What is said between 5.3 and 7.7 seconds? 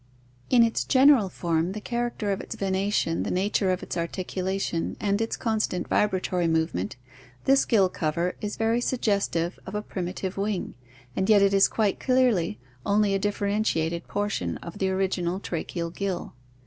constant vibratory movement, this